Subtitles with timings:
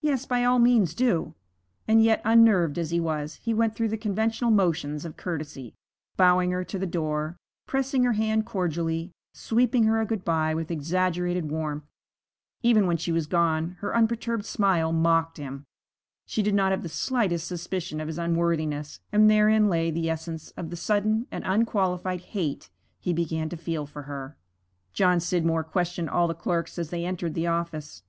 [0.00, 1.34] Yes, by all means do!'
[1.86, 5.72] And yet, unnerved as he was, he went through the conventional motions of courtesy,
[6.16, 10.72] bowing her to the door, pressing her hand cordially, sweeping her a good bye with
[10.72, 11.84] exaggerated warmth.
[12.60, 15.64] Even when she was gone her unperturbed smile mocked him.
[16.26, 20.50] She did not have the slightest suspicion of his unworthiness, and therein lay the essence
[20.56, 22.68] of the sudden and unqualified hate
[22.98, 24.36] he began to feel for her.
[24.92, 28.02] John Scidmore questioned all the clerks as they entered the office.